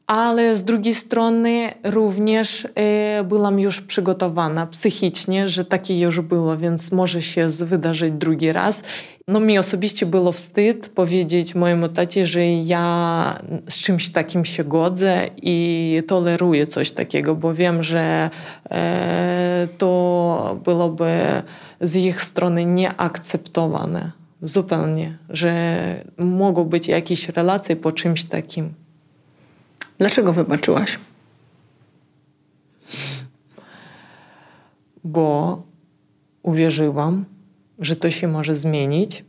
[0.07, 6.93] Ale z drugiej strony również e, byłam już przygotowana psychicznie, że takie już było, więc
[6.93, 8.83] może się wydarzyć drugi raz.
[9.29, 13.39] No mi osobiście było wstyd powiedzieć mojemu tacie, że ja
[13.69, 18.31] z czymś takim się godzę i toleruję coś takiego, bo wiem, że
[18.71, 21.13] e, to byłoby
[21.81, 24.11] z ich strony nieakceptowane
[24.43, 28.84] zupełnie, że mogą być jakieś relacje po czymś takim.
[29.99, 30.99] Dlaczego wybaczyłaś?
[35.05, 35.63] Bo
[36.43, 37.25] uwierzyłam,
[37.79, 39.25] że to się może zmienić,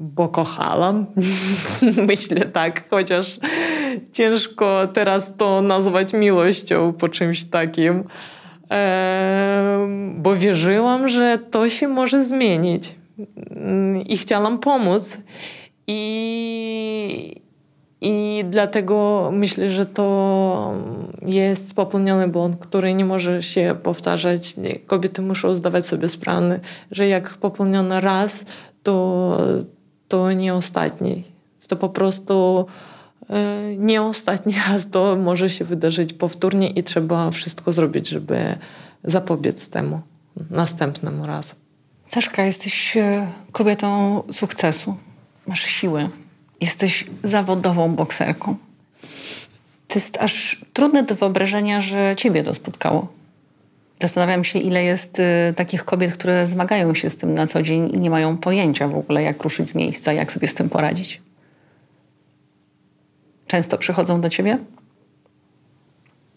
[0.00, 1.06] bo kochałam.
[2.08, 3.38] Myślę tak, chociaż
[4.12, 8.04] ciężko teraz to nazwać miłością po czymś takim.
[10.16, 12.94] bo wierzyłam, że to się może zmienić
[14.06, 15.16] i chciałam pomóc.
[15.86, 16.89] I,
[18.40, 20.74] i dlatego myślę, że to
[21.22, 24.54] jest popełniony błąd, który nie może się powtarzać.
[24.86, 28.44] Kobiety muszą zdawać sobie sprawę, że jak popełniono raz,
[28.82, 29.36] to,
[30.08, 31.24] to nie ostatni.
[31.68, 32.66] To po prostu
[33.30, 38.58] e, nie ostatni raz to może się wydarzyć powtórnie i trzeba wszystko zrobić, żeby
[39.04, 40.00] zapobiec temu
[40.50, 41.54] następnemu raz.
[42.08, 44.96] Saszka, jesteś e, kobietą sukcesu.
[45.46, 46.08] Masz siłę
[46.60, 48.56] jesteś zawodową bokserką.
[49.88, 53.08] To jest aż trudne do wyobrażenia, że ciebie to spotkało.
[54.02, 55.22] Zastanawiam się, ile jest y,
[55.56, 58.96] takich kobiet, które zmagają się z tym na co dzień i nie mają pojęcia w
[58.96, 61.22] ogóle, jak ruszyć z miejsca, jak sobie z tym poradzić.
[63.46, 64.58] Często przychodzą do ciebie?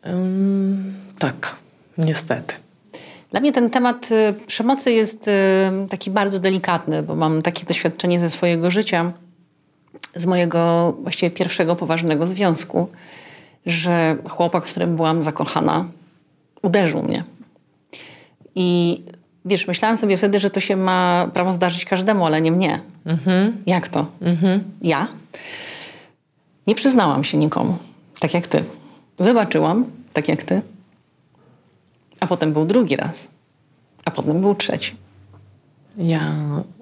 [0.05, 1.55] Um, tak,
[1.97, 2.53] niestety.
[3.31, 5.31] Dla mnie ten temat y, przemocy jest y,
[5.89, 9.11] taki bardzo delikatny, bo mam takie doświadczenie ze swojego życia
[10.15, 12.87] z mojego właściwie pierwszego poważnego związku,
[13.65, 15.85] że chłopak, w którym byłam zakochana,
[16.61, 17.23] uderzył mnie.
[18.55, 19.01] I
[19.45, 22.79] wiesz, myślałam sobie wtedy, że to się ma prawo zdarzyć każdemu, ale nie mnie.
[23.05, 23.57] Mhm.
[23.65, 24.05] Jak to?
[24.21, 24.63] Mhm.
[24.81, 25.07] Ja?
[26.67, 27.77] Nie przyznałam się nikomu,
[28.19, 28.63] tak jak ty.
[29.19, 30.61] Wybaczyłam, tak jak ty.
[32.19, 33.27] A potem był drugi raz.
[34.05, 34.95] A potem był trzeci.
[35.97, 36.35] Ja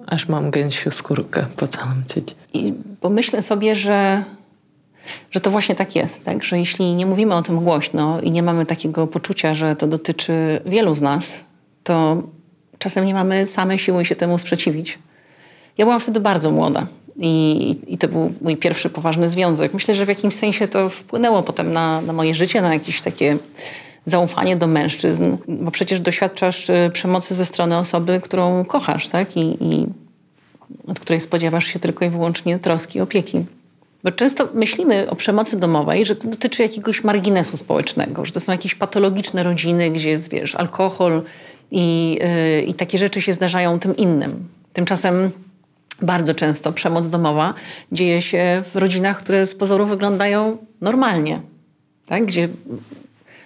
[0.06, 2.26] aż mam gęsiu skórkę po całym ciele.
[2.54, 4.24] I pomyślę sobie, że,
[5.30, 6.44] że to właśnie tak jest, tak?
[6.44, 10.60] że jeśli nie mówimy o tym głośno i nie mamy takiego poczucia, że to dotyczy
[10.66, 11.26] wielu z nas,
[11.84, 12.22] to
[12.78, 14.98] czasem nie mamy same siły się temu sprzeciwić.
[15.78, 19.74] Ja byłam wtedy bardzo młoda i, i to był mój pierwszy poważny związek.
[19.74, 23.38] Myślę, że w jakimś sensie to wpłynęło potem na, na moje życie, na jakieś takie
[24.06, 29.36] zaufanie do mężczyzn, bo przecież doświadczasz y, przemocy ze strony osoby, którą kochasz, tak?
[29.36, 29.86] I, i
[30.86, 33.44] od której spodziewasz się tylko i wyłącznie troski, opieki.
[34.04, 38.52] Bo często myślimy o przemocy domowej, że to dotyczy jakiegoś marginesu społecznego, że to są
[38.52, 41.22] jakieś patologiczne rodziny, gdzie jest, wiesz, alkohol
[41.70, 42.18] i,
[42.56, 44.48] yy, i takie rzeczy się zdarzają tym innym.
[44.72, 45.30] Tymczasem
[46.02, 47.54] bardzo często przemoc domowa
[47.92, 51.40] dzieje się w rodzinach, które z pozoru wyglądają normalnie,
[52.06, 52.26] tak?
[52.26, 52.48] gdzie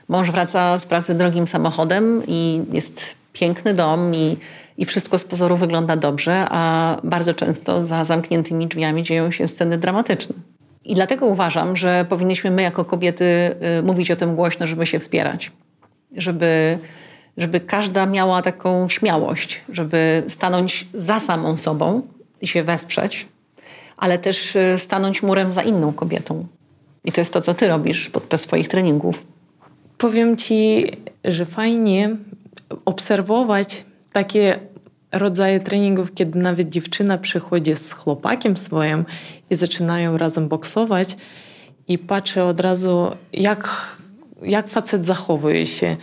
[0.09, 4.37] Mąż wraca z pracy drogim samochodem i jest piękny dom i,
[4.79, 9.79] i wszystko z pozoru wygląda dobrze, a bardzo często za zamkniętymi drzwiami dzieją się sceny
[9.79, 10.35] dramatyczne.
[10.85, 13.25] I dlatego uważam, że powinniśmy my jako kobiety
[13.79, 15.53] y, mówić o tym głośno, żeby się wspierać.
[16.17, 16.79] Żeby,
[17.37, 22.03] żeby każda miała taką śmiałość, żeby stanąć za samą sobą
[22.41, 23.29] i się wesprzeć,
[23.97, 26.47] ale też y, stanąć murem za inną kobietą.
[27.05, 29.36] I to jest to, co ty robisz podczas swoich treningów.
[29.99, 30.87] Powiem ci,
[31.25, 32.17] że fajnie
[32.85, 34.59] obserwować takie
[35.13, 39.05] rodzaje treningów, kiedy nawet dziewczyna przychodzi z chłopakiem swoim
[39.51, 41.17] i zaczynają razem boksować
[41.89, 43.87] i patrzę od razu, jak,
[44.43, 45.97] jak facet zachowuje się.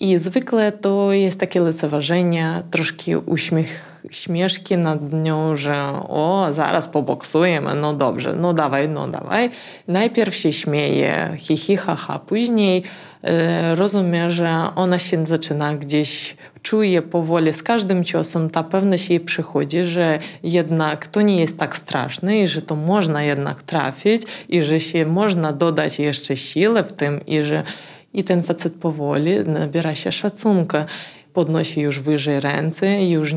[0.00, 5.74] I zwykle to jest takie lekceważenie, troszkę uśmiech, śmieszki nad nią, że
[6.08, 9.50] o, zaraz poboksujemy, no dobrze, no dawaj, no dawaj.
[9.88, 12.18] Najpierw się śmieje, hi, hi, ha, ha.
[12.18, 19.10] Później y, rozumie, że ona się zaczyna gdzieś, czuje powoli z każdym ciosem, ta pewność
[19.10, 24.22] jej przychodzi, że jednak to nie jest tak straszne i że to można jednak trafić
[24.48, 27.62] i że się można dodać jeszcze siłę w tym i że
[28.14, 30.76] i ten facet powoli nabiera się szacunku.
[31.32, 33.34] Podnosi już wyżej ręce, już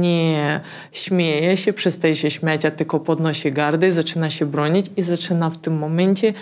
[0.00, 0.60] nie
[0.92, 5.58] śmieje się, przestaje się śmiać, a tylko podnosi gardę, zaczyna się bronić i zaczyna w
[5.58, 6.32] tym momencie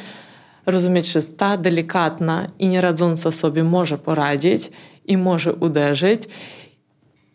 [0.67, 4.71] rozumieć, że ta delikatna i nie radząca sobie może poradzić
[5.07, 6.23] i może uderzyć.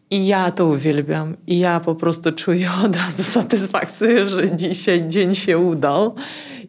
[0.10, 1.38] I ja to uwielbiam.
[1.48, 6.16] I ja po prostu czuję od razu satysfakcję, że dzisiaj dzień się udał.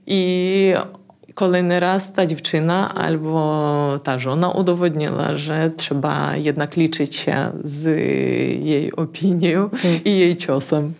[0.06, 0.74] I
[1.34, 7.84] kolejny raz ta dziewczyna albo ta żona udowodniła, że trzeba jednak liczyć się z
[8.64, 9.70] jej opinią
[10.04, 10.92] i jej ciosem.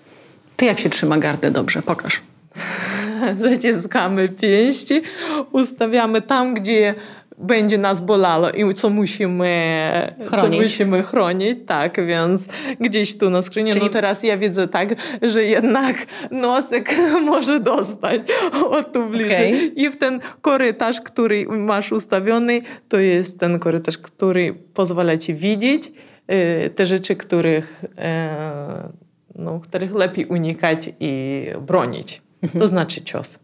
[0.57, 1.83] Ty jak się trzyma gardę dobrze?
[1.83, 2.23] Pokaż.
[3.37, 5.03] Zaciskamy pięści,
[5.53, 6.95] ustawiamy tam, gdzie
[7.39, 10.57] będzie nas bolało i co musimy chronić.
[10.57, 12.47] Co musimy chronić, tak, więc
[12.81, 13.73] gdzieś tu na skrzyni.
[13.73, 13.85] Czyli...
[13.85, 16.95] No teraz ja widzę tak, że jednak nosek
[17.31, 18.23] może dostać
[18.71, 19.55] o tu bliżej.
[19.55, 19.67] Okay.
[19.67, 25.93] I w ten korytarz, który masz ustawiony, to jest ten korytarz, który pozwala ci widzieć
[26.67, 27.89] y, te rzeczy, których, y,
[29.35, 32.23] no, których lepiej unikać i bronić.
[32.43, 32.61] Mhm.
[32.61, 33.39] To znaczy cios.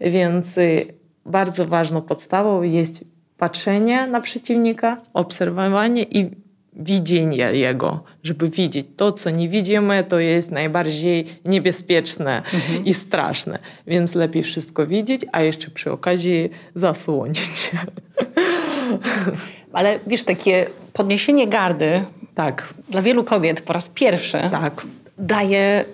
[0.00, 0.86] Więc y,
[1.26, 3.13] bardzo ważną podstawą jest
[3.44, 6.30] patrzenie na przeciwnika, obserwowanie i
[6.72, 12.84] widzenie jego, żeby widzieć to, co nie widzimy, to jest najbardziej niebezpieczne mhm.
[12.84, 13.58] i straszne.
[13.86, 17.70] Więc lepiej wszystko widzieć, a jeszcze przy okazji zasłonić.
[19.72, 22.04] Ale wiesz, takie podniesienie gardy
[22.34, 22.74] tak.
[22.88, 24.86] dla wielu kobiet po raz pierwszy tak.
[25.18, 25.84] daje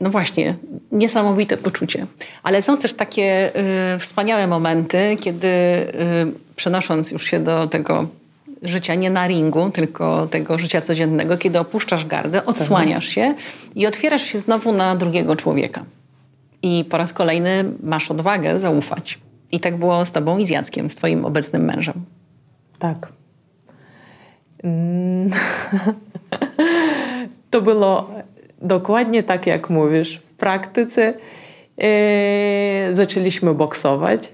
[0.00, 0.54] no właśnie,
[0.92, 2.06] niesamowite poczucie.
[2.42, 3.50] Ale są też takie
[3.94, 5.86] y, wspaniałe momenty, kiedy y,
[6.56, 8.06] przenosząc już się do tego
[8.62, 13.34] życia nie na ringu, tylko tego życia codziennego, kiedy opuszczasz gardę, odsłaniasz się
[13.74, 15.84] i otwierasz się znowu na drugiego człowieka.
[16.62, 19.18] I po raz kolejny masz odwagę zaufać.
[19.52, 22.04] I tak było z tobą i z Jackiem, z twoim obecnym mężem.
[22.78, 23.08] Tak.
[24.62, 25.30] Mm.
[27.50, 28.10] to było
[28.62, 30.25] dokładnie tak, jak mówisz.
[30.36, 31.14] W praktyce
[31.78, 34.28] e, zaczęliśmy boksować.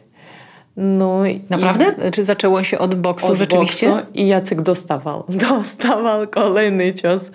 [0.76, 1.94] No Naprawdę?
[2.08, 3.90] I, Czy zaczęło się od boksu od rzeczywiście?
[3.90, 5.24] Boksu I Jacek dostawał.
[5.48, 7.30] Dostawał kolejny cios.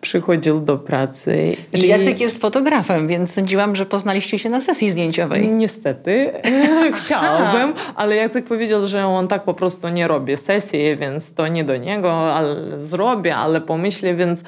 [0.00, 1.56] Przychodził do pracy.
[1.70, 1.88] Znaczy, i...
[1.88, 5.48] Jacek jest fotografem, więc sądziłam, że poznaliście się na sesji zdjęciowej.
[5.48, 6.32] Niestety.
[7.04, 11.64] Chciałabym, ale Jacek powiedział, że on tak po prostu nie robi sesji, więc to nie
[11.64, 14.40] do niego, ale zrobię, ale pomyślę, więc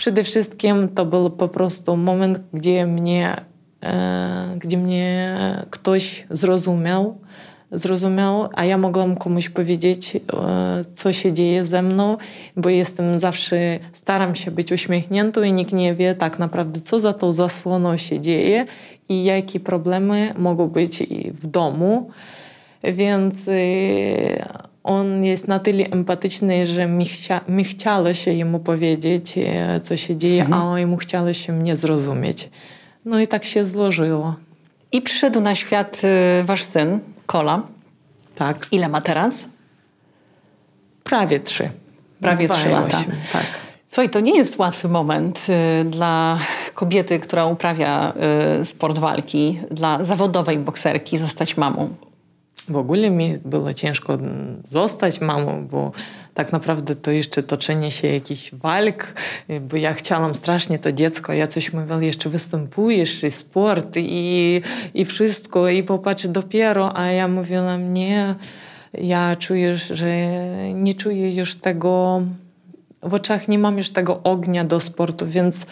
[0.00, 3.36] przede wszystkim to był po prostu moment, gdzie mnie,
[3.84, 5.36] e, gdzie mnie
[5.70, 7.18] ktoś zrozumiał,
[7.72, 10.20] zrozumiał, a ja mogłam komuś powiedzieć, e,
[10.94, 12.16] co się dzieje ze mną,
[12.56, 17.12] bo jestem zawsze, staram się być uśmiechniętą i nikt nie wie tak naprawdę, co za
[17.12, 18.66] tą zasłoną się dzieje
[19.08, 22.10] i jakie problemy mogą być w domu.
[22.84, 29.34] Więc e, on jest na tyle empatyczny, że mi, chcia, mi chciało się jemu powiedzieć,
[29.38, 30.62] e, co się dzieje, mhm.
[30.62, 32.50] a jemu chciało się mnie zrozumieć.
[33.04, 34.34] No i tak się złożyło.
[34.92, 36.00] I przyszedł na świat
[36.40, 37.62] y, wasz syn, Kola.
[38.34, 38.66] Tak.
[38.72, 39.34] Ile ma teraz?
[41.04, 41.70] Prawie trzy.
[42.20, 43.04] Prawie trzy lata.
[43.32, 43.44] tak.
[43.86, 45.46] Słuchaj, to nie jest łatwy moment
[45.80, 46.38] y, dla
[46.74, 48.12] kobiety, która uprawia
[48.64, 51.88] sport walki, dla zawodowej bokserki zostać mamą.
[52.70, 54.18] W ogóle mi było ciężko
[54.64, 55.92] zostać mamą, bo
[56.34, 59.14] tak naprawdę to jeszcze toczenie się jakichś walk,
[59.60, 64.62] bo ja chciałam strasznie to dziecko, ja coś mówiłam, jeszcze występujesz i sport i,
[64.94, 68.34] i wszystko i popatrz dopiero, a ja mówiłam nie,
[68.94, 70.10] ja czuję, że
[70.74, 72.22] nie czuję już tego,
[73.02, 75.66] w oczach nie mam już tego ognia do sportu, więc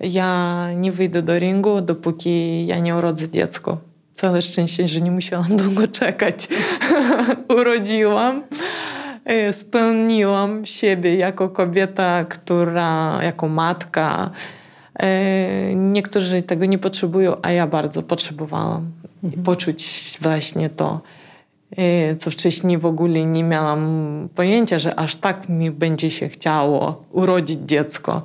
[0.00, 3.91] ja nie wyjdę do ringu, dopóki ja nie urodzę dziecko.
[4.14, 6.48] Całe szczęście, że nie musiałam długo czekać.
[7.60, 8.42] Urodziłam.
[9.24, 14.30] E, spełniłam siebie jako kobieta, która, jako matka.
[14.98, 18.90] E, niektórzy tego nie potrzebują, a ja bardzo potrzebowałam.
[19.24, 19.42] Mhm.
[19.42, 21.00] Poczuć właśnie to,
[21.76, 27.04] e, co wcześniej w ogóle nie miałam pojęcia, że aż tak mi będzie się chciało
[27.10, 28.22] urodzić dziecko.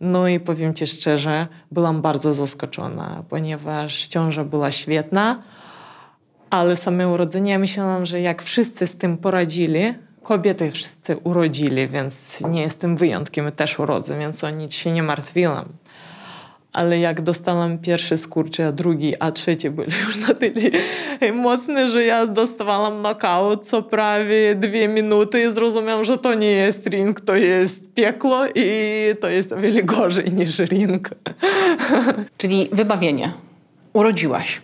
[0.00, 5.42] No i powiem Ci szczerze, byłam bardzo zaskoczona, ponieważ ciąża była świetna,
[6.50, 12.60] ale same urodzenie, myślałam, że jak wszyscy z tym poradzili, kobiety wszyscy urodzili, więc nie
[12.60, 15.68] jestem wyjątkiem, też urodzę, więc o nic się nie martwiłam
[16.72, 20.70] ale jak dostałam pierwszy skurczy, a drugi, a trzeci byli już na tyle
[21.32, 26.86] mocne, że ja dostawałam knockout co prawie dwie minuty i zrozumiałam, że to nie jest
[26.86, 28.64] ring, to jest piekło i
[29.20, 31.10] to jest o wiele gorzej niż ring.
[32.38, 33.32] Czyli wybawienie.
[33.92, 34.62] Urodziłaś.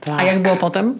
[0.00, 0.20] Tak.
[0.20, 0.98] A jak było potem?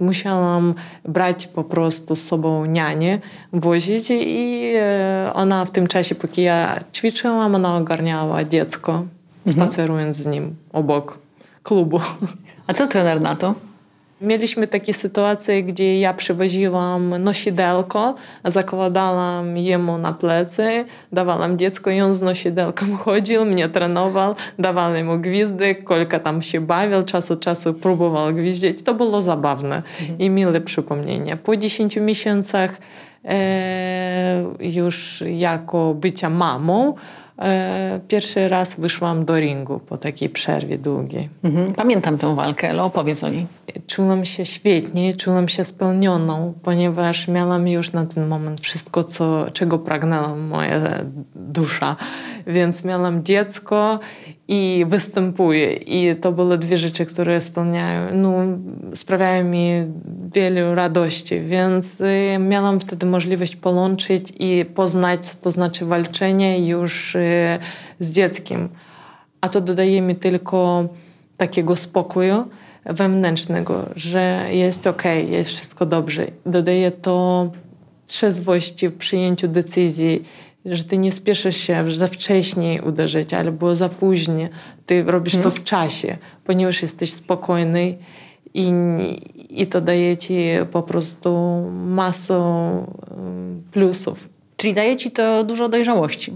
[0.00, 3.18] Musiałam brać po prostu z sobą nianię,
[3.52, 9.04] wozić i e, ona w tym czasie, póki ja ćwiczyłam, ona ogarniała dziecko.
[9.46, 9.68] Mhm.
[9.68, 11.18] spacerując z nim obok
[11.62, 12.00] klubu.
[12.66, 13.54] A co trener na to?
[14.20, 22.14] Mieliśmy takie sytuacje, gdzie ja przywoziłam nosidelko, zakładałam jemu na plecy, dawałam dziecko i on
[22.14, 27.74] z nosidelką chodził, mnie trenował, dawałam mu gwizdek, kolka tam się bawił, czas od czasu
[27.74, 28.82] próbował gwizdzić.
[28.82, 30.18] To było zabawne mhm.
[30.18, 31.36] i mile przypomnienie.
[31.36, 32.78] Po 10 miesiącach
[33.24, 36.94] e, już jako bycia mamą,
[38.08, 41.28] pierwszy raz wyszłam do ringu po takiej przerwie długiej.
[41.44, 41.72] Mhm.
[41.72, 43.46] Pamiętam tę walkę, ale opowiedz o niej.
[43.86, 49.78] Czułam się świetnie, czułam się spełnioną, ponieważ miałam już na ten moment wszystko, co, czego
[49.78, 50.80] pragnęła moja
[51.34, 51.96] dusza.
[52.46, 54.00] Więc miałam dziecko
[54.48, 55.72] i występuję.
[55.72, 58.34] I to były dwie rzeczy, które spełniają, no,
[58.94, 59.70] sprawiają mi
[60.34, 61.40] wiele radości.
[61.40, 67.58] Więc y, miałam wtedy możliwość połączyć i poznać, to znaczy walczenie już y,
[68.00, 68.68] z dzieckiem.
[69.40, 70.88] A to dodaje mi tylko
[71.36, 72.44] takiego spokoju
[72.84, 76.26] wewnętrznego, że jest ok, jest wszystko dobrze.
[76.46, 77.50] Dodaje to
[78.06, 80.22] trzeźwości w przyjęciu decyzji,
[80.70, 84.34] że ty nie spieszysz się za wcześnie uderzyć albo za późno.
[84.86, 85.50] Ty robisz hmm.
[85.50, 87.94] to w czasie, ponieważ jesteś spokojny
[88.54, 88.72] i,
[89.50, 90.38] i to daje ci
[90.72, 92.42] po prostu masę
[93.72, 94.28] plusów.
[94.56, 96.32] Czyli daje ci to dużo dojrzałości.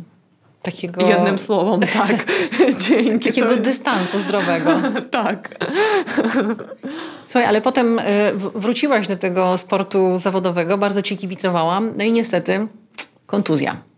[0.63, 1.07] Takiego...
[1.07, 2.27] Jednym słowem, tak.
[2.89, 3.29] Dzięki.
[3.29, 4.71] Takiego dystansu zdrowego.
[5.11, 5.65] tak.
[7.25, 8.03] Słuchaj, ale potem y,
[8.55, 12.67] wróciłaś do tego sportu zawodowego, bardzo ci kibicowałam, no i niestety
[13.27, 13.90] kontuzja.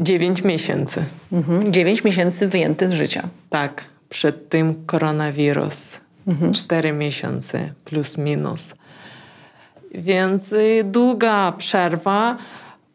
[0.00, 1.04] Dziewięć miesięcy.
[1.32, 1.72] Mhm.
[1.72, 3.28] Dziewięć miesięcy wyjęty z życia.
[3.50, 3.84] Tak.
[4.08, 5.76] Przed tym koronawirus.
[6.28, 6.52] Mhm.
[6.52, 8.74] Cztery miesiące plus minus.
[9.94, 12.36] Więc y, długa przerwa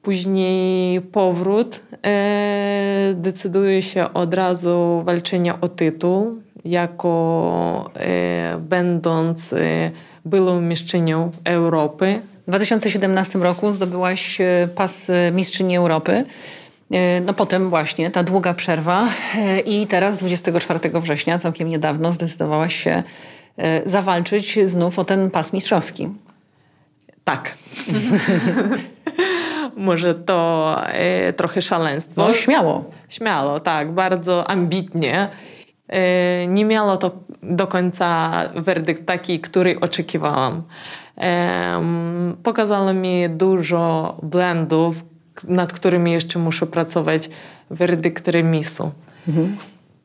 [0.05, 1.79] Później powrót.
[2.05, 9.57] E, decyduje się od razu walczenia o tytuł, jako e, będąc e,
[10.25, 12.21] byłą mistrzynią Europy.
[12.47, 16.25] W 2017 roku zdobyłaś e, pas e, mistrzyni Europy.
[16.91, 19.07] E, no potem właśnie ta długa przerwa
[19.65, 23.03] i teraz 24 września, całkiem niedawno, zdecydowałaś się
[23.85, 26.09] zawalczyć znów o ten pas mistrzowski.
[27.25, 27.53] Tak.
[29.75, 32.27] Może to e, trochę szaleństwo.
[32.27, 32.83] No śmiało.
[33.09, 33.91] Śmiało, tak.
[33.91, 35.27] Bardzo ambitnie.
[35.87, 37.11] E, nie miało to
[37.43, 40.63] do końca werdykt taki, który oczekiwałam.
[41.17, 41.81] E,
[42.43, 45.03] pokazało mi dużo błędów,
[45.43, 47.29] nad którymi jeszcze muszę pracować.
[47.69, 48.91] Werdykt remisu.
[49.27, 49.57] Mhm.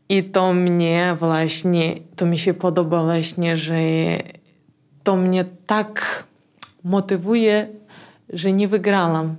[0.09, 3.77] I to mnie właśnie, to mi się podoba właśnie, że
[5.03, 6.25] to mnie tak
[6.85, 7.67] motywuje,
[8.29, 9.37] że nie wygrałam.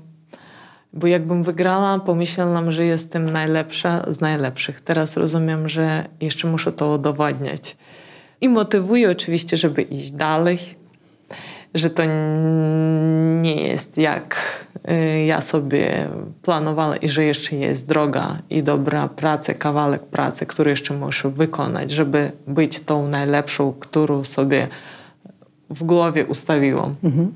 [0.94, 4.82] Bo jakbym wygrała, pomyślałam, że jestem najlepsza z najlepszych.
[4.82, 7.78] Teraz rozumiem, że jeszcze muszę to udowadniać.
[8.42, 10.60] I motywuje oczywiście, żeby iść dalej,
[11.74, 12.04] że to
[13.42, 14.36] nie jest jak
[15.28, 16.10] ja sobie
[16.42, 21.92] planowałam i że jeszcze jest droga i dobra praca, kawałek pracy, który jeszcze muszę wykonać,
[21.92, 24.68] żeby być tą najlepszą, którą sobie
[25.70, 26.96] w głowie ustawiłam.
[27.04, 27.34] Mhm.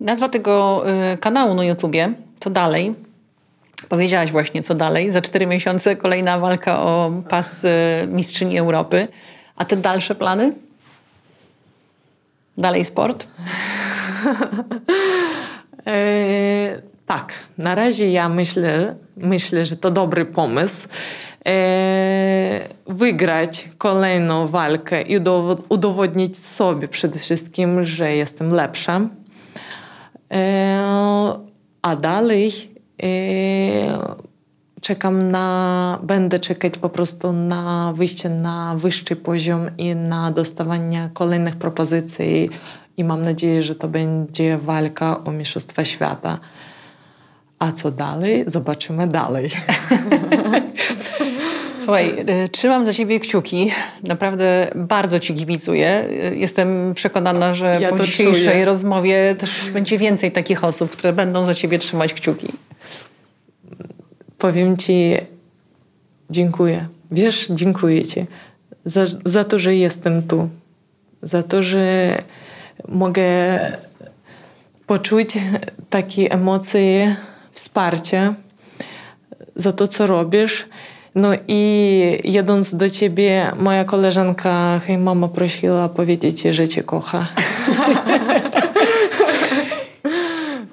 [0.00, 0.84] Nazwa tego
[1.14, 2.94] y, kanału na YouTubie, co dalej?
[3.88, 5.10] Powiedziałaś właśnie, co dalej.
[5.12, 7.68] Za cztery miesiące kolejna walka o pas y,
[8.06, 9.08] mistrzyni Europy.
[9.56, 10.52] A te dalsze plany?
[12.58, 13.26] Dalej sport?
[15.86, 20.88] e, tak, na razie ja myślę, myślę, że to dobry pomysł.
[21.46, 25.18] E, wygrać kolejną walkę i
[25.68, 29.00] udowodnić sobie przede wszystkim, że jestem lepsza
[30.34, 31.38] E,
[31.82, 32.50] a dalej
[33.02, 33.08] e,
[34.80, 41.56] czekam na, będę czekać po prostu na wyjście na wyższy poziom i na dostawanie kolejnych
[41.56, 42.50] propozycji
[42.98, 46.38] i mam nadzieję, że to będzie walka o Mistrzostwa Świata.
[47.58, 48.44] A co dalej?
[48.46, 49.50] Zobaczymy dalej.
[51.84, 53.70] Słuchaj, y, trzymam za ciebie kciuki.
[54.02, 56.04] Naprawdę bardzo ci kibicuję.
[56.32, 58.64] Y, jestem przekonana, że ja po dzisiejszej czuję.
[58.64, 62.48] rozmowie też będzie więcej takich osób, które będą za ciebie trzymać kciuki.
[64.38, 65.16] Powiem ci
[66.30, 66.86] dziękuję.
[67.10, 68.26] Wiesz, dziękuję ci
[68.84, 70.48] za, za to, że jestem tu.
[71.22, 72.14] Za to, że
[72.88, 73.24] mogę
[74.86, 75.38] poczuć
[75.90, 77.16] takie emocje
[77.52, 78.34] wsparcia
[79.56, 80.66] za to, co robisz
[81.14, 87.26] no i jedąc do ciebie, moja koleżanka, hej mama prosiła powiedzieć ci, że cię kocha.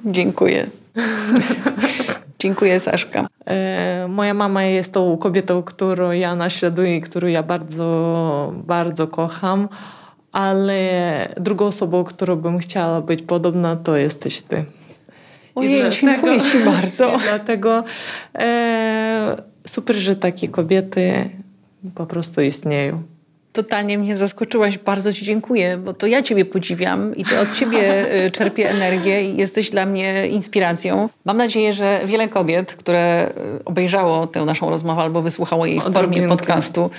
[0.06, 0.68] Dziękuję.
[2.40, 3.28] Dziękuję, Saszka.
[3.48, 9.68] E, moja mama jest tą kobietą, którą ja naśladuję i którą ja bardzo, bardzo kocham.
[10.36, 10.80] Ale
[11.38, 14.66] drugą osobą, którą bym chciała być podobna, to jesteś ty.
[15.56, 17.16] Ojej, dlatego, dziękuję Ci bardzo.
[17.16, 17.84] I dlatego
[18.36, 19.36] e,
[19.68, 21.30] super, że takie kobiety
[21.96, 23.04] po prostu istnieją.
[23.54, 28.12] Totalnie mnie zaskoczyłaś, bardzo Ci dziękuję, bo to ja Ciebie podziwiam i to od Ciebie
[28.12, 31.10] e, czerpię energię i jesteś dla mnie inspiracją.
[31.26, 33.32] Mam nadzieję, że wiele kobiet, które e,
[33.66, 36.90] obejrzało tę naszą rozmowę albo wysłuchało jej w formie podcastu,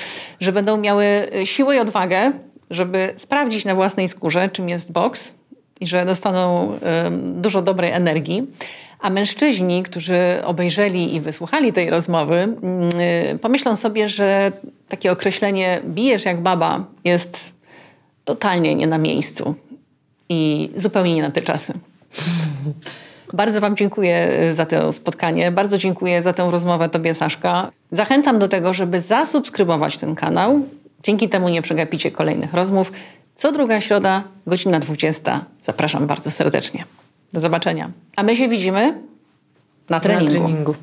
[0.40, 2.32] że będą miały e, siłę i odwagę,
[2.70, 5.32] żeby sprawdzić na własnej skórze, czym jest boks
[5.80, 6.78] i że dostaną
[7.34, 8.46] dużo dobrej energii.
[9.00, 13.00] A mężczyźni, którzy obejrzeli i wysłuchali tej rozmowy, mm,
[13.34, 14.52] y, pomyślą sobie, że
[14.88, 17.52] takie określenie bijesz jak baba jest
[18.24, 19.54] totalnie nie na miejscu
[20.28, 21.72] i zupełnie nie na te czasy.
[23.32, 25.52] Bardzo Wam dziękuję y, za to spotkanie.
[25.52, 27.70] Bardzo dziękuję za tę rozmowę Tobie, Saszka.
[27.92, 30.60] Zachęcam do tego, żeby zasubskrybować ten kanał.
[31.06, 32.92] Dzięki temu nie przegapicie kolejnych rozmów.
[33.34, 35.44] Co druga środa, godzina 20.
[35.60, 36.84] Zapraszam bardzo serdecznie.
[37.32, 37.90] Do zobaczenia.
[38.16, 39.00] A my się widzimy
[39.88, 40.34] na treningu.
[40.34, 40.74] Na treningu.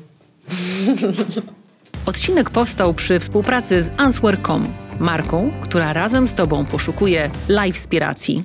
[2.06, 4.64] Odcinek powstał przy współpracy z Answer.com,
[5.00, 8.44] marką, która razem z Tobą poszukuje live inspiracji.